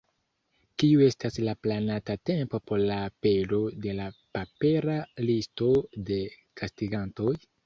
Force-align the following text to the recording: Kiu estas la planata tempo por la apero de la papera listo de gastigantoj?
Kiu 0.83 1.03
estas 1.07 1.35
la 1.47 1.53
planata 1.65 2.15
tempo 2.29 2.61
por 2.71 2.81
la 2.85 2.95
apero 3.11 3.61
de 3.85 3.95
la 4.01 4.09
papera 4.39 4.97
listo 5.29 5.69
de 6.11 6.19
gastigantoj? 6.65 7.37